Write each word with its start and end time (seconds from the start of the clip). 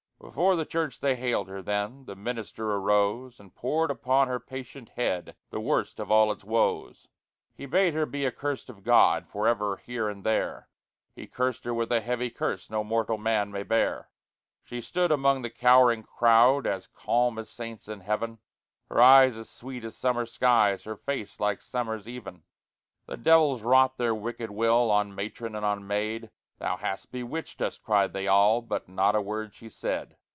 Before 0.23 0.55
the 0.55 0.65
church 0.67 0.99
they 0.99 1.15
haled 1.15 1.49
her 1.49 1.63
then; 1.63 2.05
The 2.05 2.15
minister 2.15 2.69
arose 2.73 3.39
And 3.39 3.55
poured 3.55 3.89
upon 3.89 4.27
her 4.27 4.39
patient 4.39 4.89
head 4.89 5.35
The 5.49 5.59
worst 5.59 5.99
of 5.99 6.11
all 6.11 6.31
its 6.31 6.43
woes: 6.43 7.07
He 7.55 7.65
bade 7.65 7.95
her 7.95 8.05
be 8.05 8.27
accursed 8.27 8.69
of 8.69 8.83
God 8.83 9.25
Forever 9.27 9.77
here 9.77 10.07
and 10.09 10.23
there; 10.23 10.69
He 11.15 11.25
cursed 11.25 11.63
her 11.65 11.73
with 11.73 11.91
a 11.91 12.01
heavy 12.01 12.29
curse 12.29 12.69
No 12.69 12.83
mortal 12.83 13.17
man 13.17 13.51
may 13.51 13.63
bear. 13.63 14.11
She 14.63 14.79
stood 14.79 15.11
among 15.11 15.41
the 15.41 15.49
cowering 15.49 16.03
crowd 16.03 16.67
As 16.67 16.85
calm 16.85 17.39
as 17.39 17.49
saints 17.49 17.87
in 17.87 18.01
heaven, 18.01 18.37
Her 18.89 19.01
eyes 19.01 19.35
as 19.35 19.49
sweet 19.49 19.83
as 19.83 19.97
summer 19.97 20.27
skies, 20.27 20.83
Her 20.83 20.95
face 20.95 21.39
like 21.39 21.63
summer's 21.63 22.07
even. 22.07 22.43
The 23.07 23.17
devils 23.17 23.63
wrought 23.63 23.97
their 23.97 24.13
wicked 24.15 24.51
will 24.51 24.91
On 24.91 25.15
matron 25.15 25.55
and 25.55 25.65
on 25.65 25.87
maid. 25.87 26.29
"Thou 26.59 26.77
hast 26.77 27.11
bewitched 27.11 27.59
us!" 27.63 27.79
cried 27.79 28.13
they 28.13 28.27
all, 28.27 28.61
But 28.61 28.87
not 28.87 29.15
a 29.15 29.21
word 29.21 29.55
she 29.55 29.67
said. 29.67 30.15